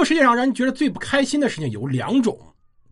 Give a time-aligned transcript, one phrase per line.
[0.00, 2.38] 个世界上让人觉得最不开心的事情有两种，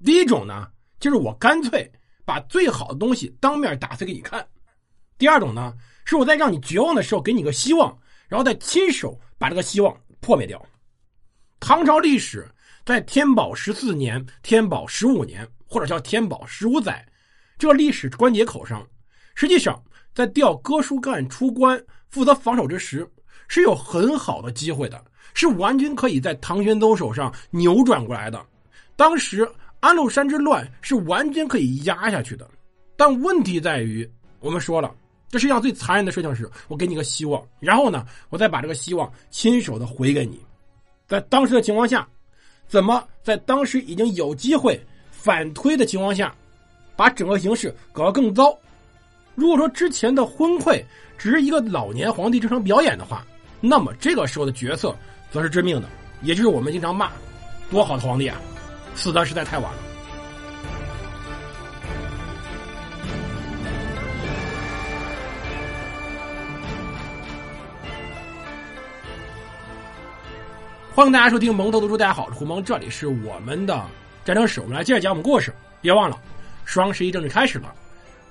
[0.05, 0.69] 第一种呢，
[1.01, 1.91] 就是我干脆
[2.25, 4.41] 把最好的东西当面打碎给你看；
[5.17, 5.75] 第二种呢，
[6.05, 7.99] 是我在让你绝望的时候给你个希望，
[8.29, 10.65] 然后再亲手把这个希望破灭掉。
[11.59, 12.47] 唐朝历史
[12.85, 17.07] 在天宝十四年、天宝十五年，或者叫天宝十五载，
[17.59, 18.87] 这个历史关节口上，
[19.35, 19.83] 实际上
[20.15, 23.11] 在调哥舒干出关负责防守之时，
[23.49, 25.05] 是有很好的机会的。
[25.35, 28.45] 是完全可以在唐玄宗手上扭转过来的。
[28.97, 29.49] 当时
[29.81, 32.49] 安禄山之乱是完全可以压下去的，
[32.97, 34.09] 但问题在于，
[34.41, 34.93] 我们说了，
[35.31, 40.41] 这世界上最残忍的事情是我给你个希望，然后呢，我再把这个希望亲手的回给你。
[41.07, 42.07] 在当时的情况下，
[42.67, 44.79] 怎么在当时已经有机会
[45.11, 46.35] 反推的情况下，
[46.97, 48.53] 把整个形势搞得更糟？
[49.37, 50.83] 如果说之前的昏聩
[51.17, 53.25] 只是一个老年皇帝这场表演的话，
[53.61, 54.95] 那么这个时候的决策。
[55.31, 55.87] 则是致命的，
[56.23, 57.11] 也就是我们经常骂，
[57.71, 58.41] 多好的皇帝啊，
[58.95, 59.79] 死的实在太晚了。
[70.95, 73.85] 欢迎大家收听蒙头读书，大家好，我是胡蒙，这里是我们的
[74.25, 75.53] 战争史，我们来接着讲我们故事。
[75.83, 76.19] 别忘了，
[76.65, 77.75] 双十一正式开始了，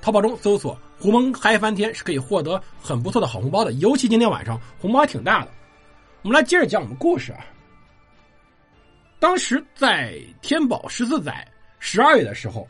[0.02, 5.52] 淘宝中搜索“胡蒙嗨翻天”是可以获得很不错的好红包的，尤其今天晚上红包还挺大的。
[6.22, 7.45] 我们来接着讲我们故事啊。
[9.20, 11.45] 当时在天宝十四载
[11.80, 12.67] 十二月的时候，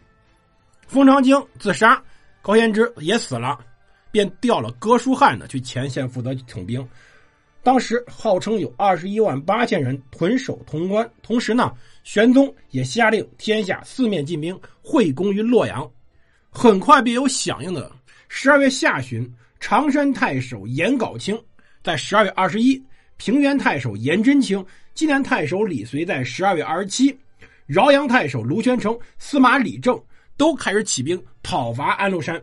[0.88, 2.02] 封长京自杀，
[2.42, 3.60] 高仙芝也死了，
[4.12, 6.88] 便调了哥舒翰呢去前线负责统兵。
[7.64, 11.74] 当时号称有二十一万八千人屯守潼关，同时呢，
[12.06, 15.90] 玄宗也下令天下四面进兵，会攻于洛阳。
[16.60, 17.92] 很快便有响应的。
[18.30, 21.40] 十二月下旬，常山太守严杲清
[21.84, 22.84] 在十二月二十一。
[23.18, 27.16] 平原太守颜真卿、济南太守李随在十二月二十七，
[27.68, 30.02] 饶阳太守卢宣成、司马李正
[30.36, 32.42] 都开始起兵讨伐安禄山。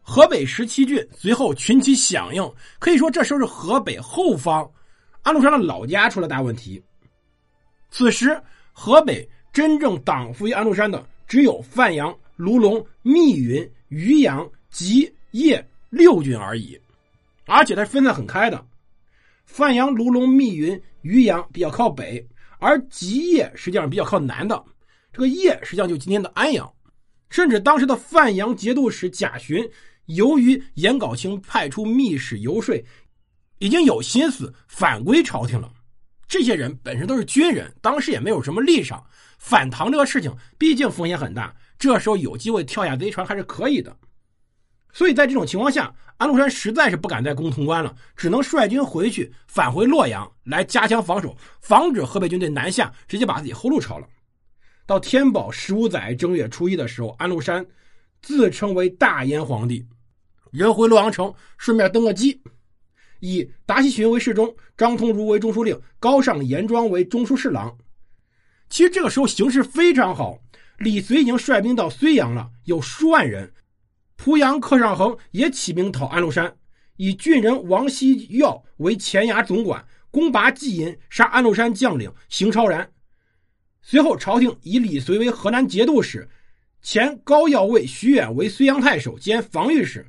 [0.00, 4.66] 河北十七郡随后群起响应，可以说这时候是河北后方
[5.20, 6.82] 安禄山的老家出了大问题。
[7.90, 15.60] 此时河北真正党服于安禄山的只有范阳、卢龙、密云、渔阳、吉、邺
[15.90, 16.80] 六郡而已，
[17.46, 18.64] 而且它分散很开的。
[19.44, 22.24] 范阳、卢龙、密云、渔阳比较靠北，
[22.60, 24.64] 而吉业实际上比较靠南的。
[25.12, 26.72] 这个业实际上就今天的安阳，
[27.28, 29.68] 甚至当时的范阳节度使贾寻，
[30.06, 32.80] 由于颜杲卿派出密使游说，
[33.58, 35.72] 已经有心思反归朝廷了。
[36.28, 39.02] 这些人本身都是军人，当时也没有什么立场，
[39.38, 43.96] 反唐这个事情毕竟风险很大，这时候有机会跳下贼船还是可以的。
[44.92, 54.06] 所以在这种情况下，安禄山实在是不敢再攻潼关了，只能率军回去，返回洛阳来加强防守，防止河北军队南下，直接把自己后路抄了。
[54.86, 57.64] 到天宝十五载正月初一的时候，安禄山
[58.20, 59.86] 自称为大燕皇帝，
[60.50, 62.42] 人回洛阳城，顺便登个基，
[63.20, 67.76] 以达西巡为侍中，张通儒为中书令，高尚严庄为中书侍郎。
[68.68, 70.38] 其实这个时候形势非常好，
[70.78, 73.52] 李随已经率兵到睢阳了，有数万人。
[74.16, 76.56] 濮阳克尚衡也起兵讨安禄山，
[76.96, 82.90] 以郡人王希耀为前衙总管，攻拔济阴，杀安禄山将领邢超然。
[83.80, 86.28] 随后，朝廷以李随为河南节度使，
[86.82, 90.06] 前高要尉徐远为睢阳太守兼防御使。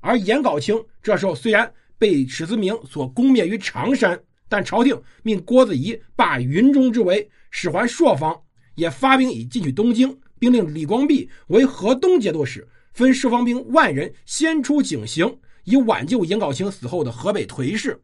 [0.00, 1.70] 而颜杲卿这时候虽然
[2.00, 4.18] 被史思明所攻灭于常山，
[4.48, 8.40] 但朝廷命郭子仪罢云中之围，使还朔方，
[8.74, 12.66] 也发兵以进取东京，并令李光弼为河东节度使。
[12.94, 18.02] 分朔方兵万人先出井陉，以挽救颜杲卿死后的河北颓势。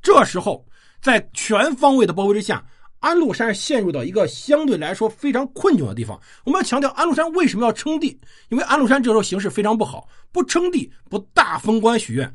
[0.00, 0.66] 这时候，
[1.02, 2.66] 在全方位的包围之下，
[3.00, 6.20] 安禄山陷入到一个相对来说非常困窘的地方。
[6.44, 8.18] 我们要强调，安禄山为什么要称帝？
[8.48, 12.32] 因为安禄山这时候形势非常不好，不称帝，不大封官许愿，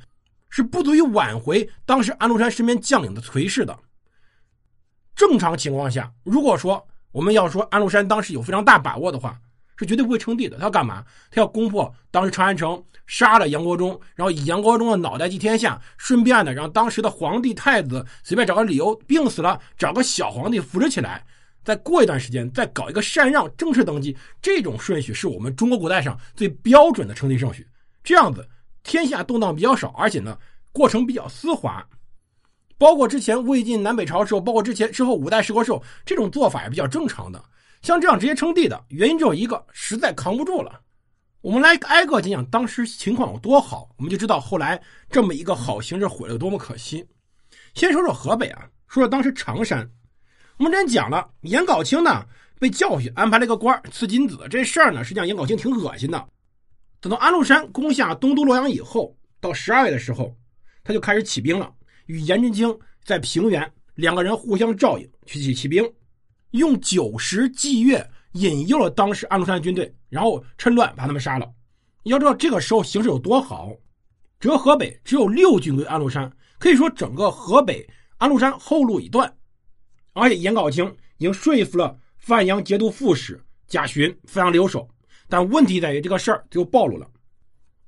[0.49, 3.77] 是不足以挽回当时安禄山身边将领的颓势的。
[5.15, 9.39] 正常情况下，如果说我们要说安禄山当时有非常大把握的话，
[9.77, 10.57] 是绝对不会称帝的。
[10.57, 11.03] 他要干嘛？
[11.31, 21.23] 他要攻破当时长安城，杀了杨国忠，然后以杨国忠的脑袋祭天下，顺便呢让当时的皇帝太子随便找个理由病死了，找个小皇帝扶持起来，
[21.63, 24.15] 再过一段时间再搞一个禅让，正式登基。
[24.41, 27.67] 这种顺序是我们中国古代上最标准的称帝顺序。
[28.03, 28.47] 这样子
[28.83, 30.37] 天下动荡比较少，而且呢
[30.71, 31.85] 过程比较丝滑。
[32.77, 37.41] 包括之前魏晋南北朝时候，包括之前之后五代十国时候，这种做法也比较正常的。
[37.85, 40.81] 像这样直接称帝的原因只有一个，实在扛不住了。
[41.41, 47.05] 我们来挨个讲讲当时情况有多好，我们就知道后来这么一个好形势毁了多么可惜。
[47.75, 49.87] 先说说河北啊，说说当时常山。
[50.57, 52.25] 我们之前讲了，严杲清呢
[52.59, 56.27] 被教训，安排了一个官赐金子，这事儿呢实际上严杲清挺恶心的。
[56.99, 60.35] 等到安禄山攻下东都洛阳以后，到十二月的时候，
[60.83, 61.71] 他就开始起兵了，
[62.07, 65.87] 与颜真卿在平原，两个人互相照应去起起兵，
[66.51, 71.51] 用酒食祭月引诱了当时安禄山的军队，然后趁乱把他们杀了。
[72.03, 73.71] 要知道这个时候形势有多好，
[74.39, 77.87] 折河北只有六军归安禄山，可以说整个河北
[78.17, 79.33] 安禄山后路已断，
[80.13, 80.85] 而且颜杲卿
[81.17, 84.87] 已经说服了范阳节度副使贾询范阳留守。
[85.27, 87.09] 但问题在于这个事儿就暴露了，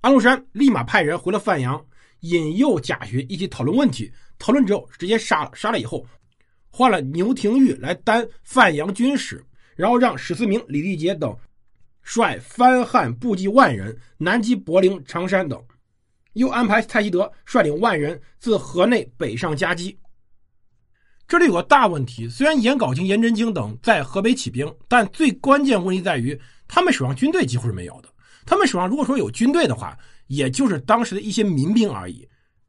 [0.01, 1.85] 安禄山立马派人回了范阳，
[2.21, 4.11] 引诱贾询一起讨论问题。
[4.39, 6.05] 讨论之后直接杀了，杀了以后
[6.77, 9.43] 换了牛廷玉来担范阳军使，
[9.75, 11.35] 然后让史思明、李立杰等
[12.03, 15.59] 率番汉部骑万人南击柏林、常山等，
[16.33, 19.97] 又安排蔡希德率领万人自河内北上夹击。
[21.27, 26.39] 这里有个大问题，虽然严杲卿、颜真卿等在河北起兵，但最关键问题在于。
[26.67, 28.09] 他们手上军队几乎是没有的。
[28.45, 29.97] 他们手上如果说有军队的话，
[30.27, 32.27] 也就是当时的一些民兵而已。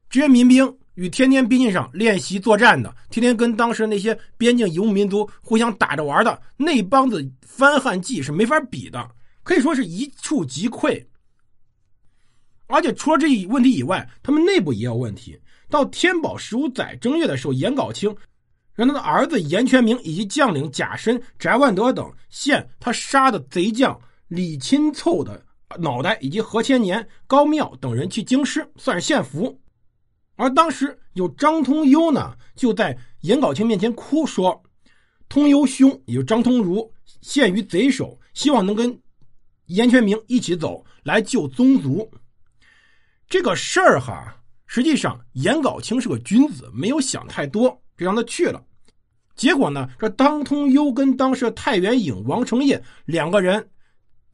[0.09, 9.09] 这些民兵与天天边境上练习作战的，天天跟当时那些边境游牧民族互相打着玩的那帮子翻汉骑是没法比的，
[9.45, 11.07] 可以说是一触即溃。
[12.67, 15.39] 而且除了这一问题以外，他们内部也有问题。
[15.71, 18.13] 到天宝十五载正月的时候，严杲卿。
[18.75, 23.97] 让他的儿子严全明以及将领贾深、翟万德等献他杀的贼将
[24.29, 25.45] 李钦凑的
[25.79, 29.61] 脑袋，以及何千年、高庙等人去京师，算是献俘。
[30.39, 34.63] 而当时有张通幽呢，就在严杲清面前哭说
[35.29, 36.89] ：“通幽兄，也就张通儒，
[37.21, 38.97] 陷于贼手，希望能跟
[39.67, 42.09] 严全明一起走来救宗族。”
[43.29, 44.37] 这个事儿哈，
[44.67, 48.63] 实际上严杲清是个君子，没有想太多，就让他去了。
[49.35, 49.89] 结果呢？
[49.99, 53.69] 这张通幽跟当时的太原尹王承业两个人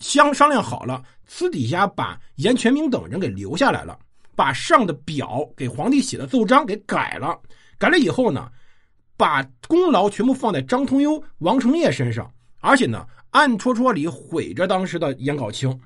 [0.00, 3.98] 相商量好了，私底下把严全明等人给留下来了，
[4.36, 7.40] 把上的表给皇帝写的奏章给改了。
[7.78, 8.50] 改了以后呢，
[9.16, 15.80] 把功劳全部放在张通幽、王承业身上，而且呢，暗戳戳里毁着当时的颜杲卿，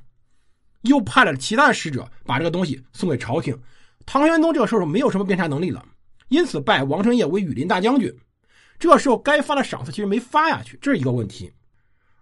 [0.83, 3.59] 又派了其他的使者把这个东西送给朝廷。
[4.05, 5.85] 唐玄宗这个时候没有什么辩查能力了，
[6.29, 8.15] 因此拜王承业为羽林大将军。
[8.79, 11.53] 这时候该发的赏赐其实没发下去，这是一个问题。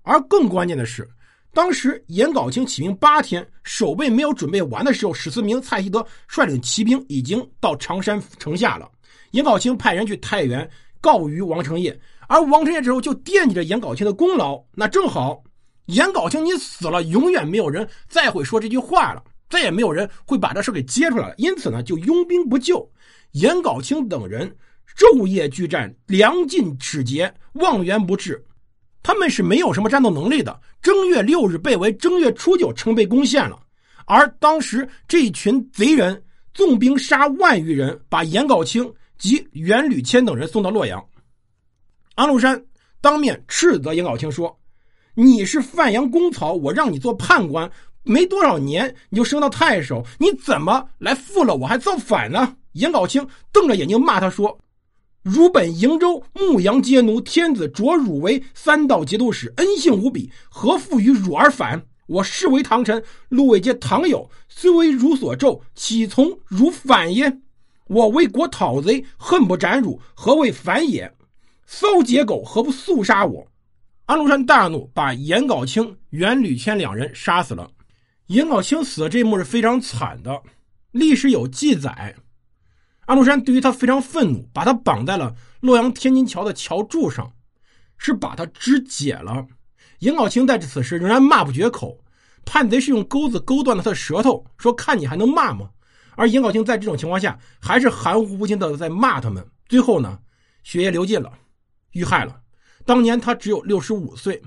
[0.03, 1.09] 而更关键的是，
[1.57, 8.87] 当时严杲清起兵八天，守备没有准备完的时候，史思明、蔡希德率领骑兵已经到常山城下了。
[9.31, 10.69] 严杲清派人去太原
[11.01, 11.99] 告于王承业，
[12.29, 14.63] 而王承业之后就惦记着严杲清的功劳。
[14.75, 15.43] 那正好，
[15.87, 21.35] 严杲清你死了，永远没有人再会说这句话了，再也没有人会把这事给揭出来了。
[21.39, 22.87] 因此呢，就拥兵不救。
[23.33, 24.55] 严杲清等人。
[24.95, 28.45] 昼夜拒战，粮尽齿竭，望援不至。
[29.07, 30.59] 他们是没有什么战斗能力的。
[30.83, 33.57] 正月六日被围，正月初九城被攻陷了。
[34.05, 36.21] 而当时这一群贼人
[36.53, 41.01] 纵兵杀万余人，把严杲清及袁吕谦等人送到洛阳。
[42.17, 42.61] 安禄山
[43.01, 44.59] 当面斥责严杲清说
[45.15, 47.71] ：“你是范阳公曹，我让你做判官，
[48.03, 54.59] 没多少年你就升到太守，你怎么来负了我还造反呢？”严杲清瞪着眼睛骂他说。
[55.27, 61.85] 汝本瀛州牧羊皆奴，天子擢汝为三道节度使，恩幸无比，何负于汝而反？
[62.07, 67.39] 我视为唐臣，禄位皆唐有，虽为汝所咒，岂从汝反耶？
[67.89, 71.13] 我为国讨贼，恨不斩汝，何谓反也？
[71.67, 73.49] 骚结狗，何不速杀我？
[74.05, 77.69] 安禄山大怒，把颜杲卿、袁吕谦两人杀死了。
[78.29, 80.41] 颜杲卿死的这一幕是非常惨的，
[80.93, 82.15] 历史有记载。
[83.07, 87.33] 安禄山对于他非常愤怒，把他绑在了洛阳天津桥的桥柱上，
[87.97, 89.47] 是把他肢解了。
[90.01, 91.99] 严杲清在此时仍然骂不绝口，
[92.45, 95.71] 叛贼是用钩子勾断了他的舌头，说：“看你还能骂吗？”
[96.17, 99.47] 而严杲清在这种情况下还是含糊不清的在骂他们。
[99.69, 100.19] 最后呢，
[100.65, 101.33] 血液流尽了，
[101.93, 102.41] 遇害了。
[102.85, 104.43] 当年他只有六十五岁。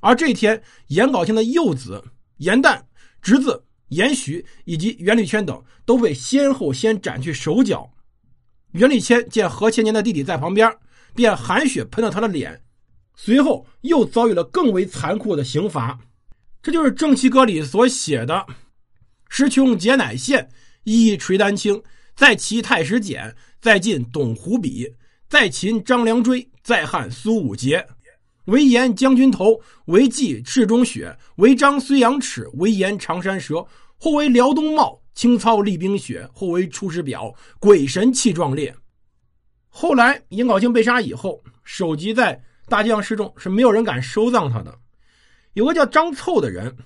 [0.00, 2.04] 而这一天，严杲卿的幼子
[2.36, 2.80] 严旦、
[3.20, 7.90] 侄子严许以及袁立谦等都被先后先斩去手脚。
[8.76, 10.70] 袁立谦见何千年的弟弟在旁边，
[11.14, 12.60] 便含血喷了他的脸，
[13.14, 15.98] 随后又遭遇了更为残酷的刑罚。
[16.62, 18.46] 这就是《正气歌》里所写的
[19.30, 20.50] ：“时穷节乃现，
[20.84, 21.76] 一垂丹青；
[22.14, 24.92] 再齐太史简，再晋董狐笔，
[25.26, 27.86] 再秦张良追，再汉苏武节。
[28.44, 33.66] 为言将军头，为季赤中雪，为张睢阳齿，为言长山蛇，
[33.98, 38.72] 或为辽东茂。”清操厉冰雪，后为出师表，鬼神气壮烈。
[39.68, 44.78] 后来颜杲卿被杀以后，首级在大街上示众，是没有人敢收葬他的。
[45.54, 46.76] 有个叫张凑的人，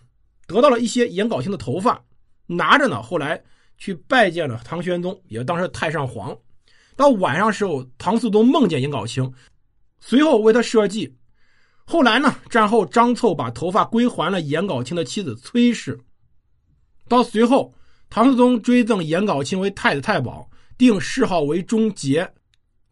[0.46, 2.00] 得到了一些颜杲卿的头发，
[2.46, 3.42] 拿着呢，后来
[3.76, 6.36] 去拜见了唐玄宗，也当时太上皇。
[6.94, 9.28] 到晚上时候，唐肃宗梦见颜杲卿，
[9.98, 11.16] 随后为他设计。
[11.84, 15.98] 后来呢，战后张凑把头发归还了颜杲卿的妻子崔氏。
[17.08, 17.74] 到随后，
[18.10, 22.28] 唐肃宗追赠颜杲卿为太子太保，定谥号为忠节。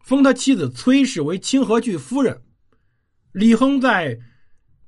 [0.01, 2.41] 封他妻子崔氏为清河郡夫人。
[3.33, 4.17] 李亨在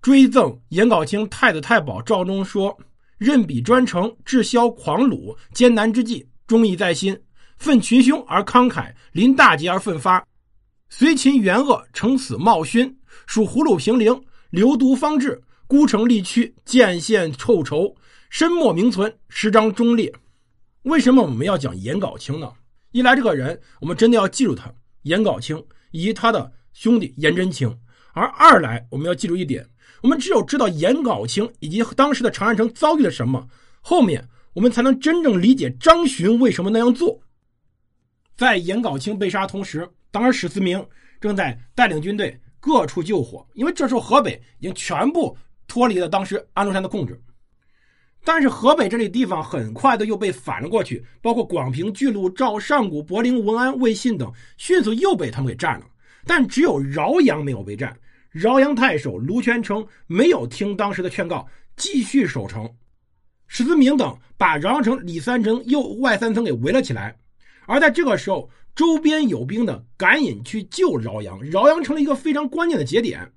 [0.02, 2.76] 追赠颜杲卿太子太保诏中说
[3.20, 7.14] ：“任笔专程，治消狂虏艰难之际，忠义在心；
[7.58, 10.26] 奋群凶而慷慨，临大节而奋发。
[10.90, 12.98] 随秦元恶，乘死冒勋，
[13.28, 14.18] 属葫芦平陵，
[14.50, 17.94] 流毒方志，孤城力屈，见献臭仇，
[18.32, 20.10] 身莫名存，诗章忠烈。”
[20.84, 22.50] 为什么我们要讲颜杲卿呢？
[22.94, 24.74] 一来，这个人我们真的要记住他。
[25.02, 25.62] 颜杲卿
[25.92, 27.78] 以及他的兄弟颜真卿，
[28.14, 29.68] 而二来我们要记住一点：
[30.02, 33.46] 我们只有知道颜杲卿以及当时的长安城遭遇了什么，
[33.82, 37.20] 后面我们才能真正理解张巡为什么那样做。
[38.38, 40.84] 在颜杲卿被杀同时，当时史思明
[41.20, 47.22] 正在带领军队各处救火，因为这时候河北已经全部脱离了当时安禄山的控制。
[48.24, 55.86] 但是河北这里地方很快的又被反了过去，包括广平、巨鹿、赵、上古、柏林、文安、魏信等，迅速又被他们给占了。
[56.26, 57.98] 但只有饶阳没有被占，
[58.30, 62.70] 饶阳太守卢全成没有听当时的劝告，继续守城。
[63.48, 67.18] 史思明等把饶阳城里三层又外三层给围了起来。
[67.66, 73.32] 而在这个时候，周边有兵的赶紧去救饶阳，饶阳成了一个非常关键的节点。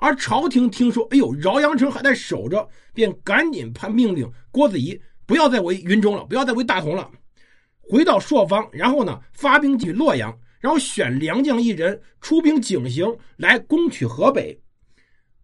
[0.00, 7.10] 而朝廷听说，哎呦，饶阳城还在守着，便赶紧判命令郭子仪不要再围云中了，不要再围大同了，
[7.80, 14.58] 回到朔方，然后呢发兵进洛阳，然后选良将一人出兵警行来攻取河北。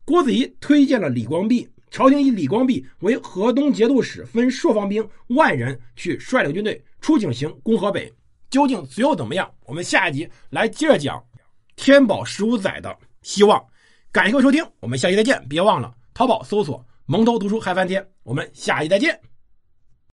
[0.06, 8.10] 郭子仪推荐了李光弼，朝廷以李光弼为河东节度使，分朔方兵万人去率领军队出警行攻河北。
[8.48, 9.52] 究竟最后怎么样？
[9.66, 11.22] 我们下一集来接着讲
[11.74, 13.62] 天宝十五载的希望。
[14.16, 15.46] 感谢各位收听，我们下期再见！
[15.46, 19.20] 别忘了淘宝搜索“蒙头读书嗨翻天”，我们下期再见。